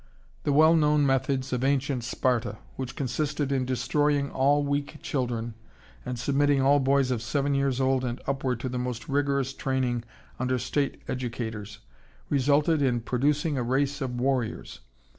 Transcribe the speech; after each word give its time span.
The 0.45 0.51
well 0.51 0.75
known 0.75 1.05
methods 1.05 1.53
of 1.53 1.63
ancient 1.63 2.03
Sparta, 2.03 2.57
which 2.75 2.95
consisted 2.95 3.51
in 3.51 3.65
destroying 3.65 4.31
all 4.31 4.63
weak 4.63 4.99
children 5.03 5.53
and 6.03 6.17
submitting 6.17 6.59
all 6.59 6.79
boys 6.79 7.11
of 7.11 7.21
seven 7.21 7.53
years 7.53 7.79
old 7.79 8.03
and 8.03 8.19
upward 8.25 8.59
to 8.61 8.69
the 8.69 8.79
most 8.79 9.07
rigorous 9.07 9.53
training 9.53 10.03
under 10.39 10.57
state 10.57 11.03
educators, 11.07 11.81
resulted 12.29 12.81
in 12.81 13.01
producing 13.01 13.59
a 13.59 13.61
race 13.61 14.01
of 14.01 14.19
warriors. 14.19 14.79